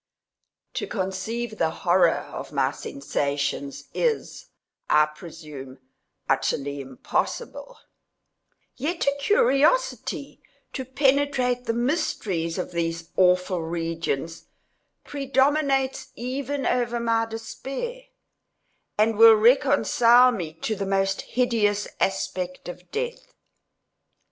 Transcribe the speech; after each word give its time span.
To 0.73 0.87
conceive 0.87 1.59
the 1.59 1.69
horror 1.69 2.09
of 2.21 2.51
my 2.51 2.71
sensations 2.71 3.83
is, 3.93 4.47
I 4.89 5.05
presume, 5.05 5.77
utterly 6.27 6.81
impossible; 6.81 7.77
yet 8.77 9.05
a 9.05 9.15
curiosity 9.19 10.41
to 10.73 10.85
penetrate 10.85 11.65
the 11.65 11.73
mysteries 11.75 12.57
of 12.57 12.71
these 12.71 13.09
awful 13.15 13.61
regions, 13.61 14.45
predominates 15.03 16.11
even 16.15 16.65
over 16.65 16.99
my 16.99 17.27
despair, 17.27 18.05
and 18.97 19.19
will 19.19 19.35
reconcile 19.35 20.31
me 20.31 20.53
to 20.61 20.75
the 20.75 20.87
most 20.87 21.21
hideous 21.37 21.87
aspect 21.99 22.67
of 22.67 22.89
death. 22.89 23.35